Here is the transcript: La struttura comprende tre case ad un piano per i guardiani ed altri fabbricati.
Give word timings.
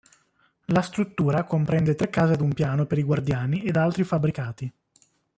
La 0.65 0.81
struttura 0.81 1.43
comprende 1.43 1.93
tre 1.93 2.09
case 2.09 2.33
ad 2.33 2.41
un 2.41 2.53
piano 2.53 2.87
per 2.87 2.97
i 2.97 3.03
guardiani 3.03 3.61
ed 3.63 3.75
altri 3.75 4.03
fabbricati. 4.03 4.73